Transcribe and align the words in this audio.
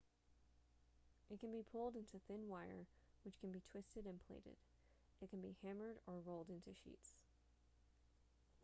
it 1.29 1.39
can 1.39 1.51
be 1.51 1.61
pulled 1.61 1.95
into 1.95 2.17
thin 2.27 2.47
wire 2.49 2.87
which 3.23 3.39
can 3.39 3.51
be 3.51 3.61
twisted 3.71 4.07
and 4.07 4.19
plaited 4.25 4.55
it 5.21 5.29
can 5.29 5.41
be 5.41 5.55
hammered 5.61 5.99
or 6.07 6.17
rolled 6.25 6.49
into 6.49 6.73
sheets 6.73 7.13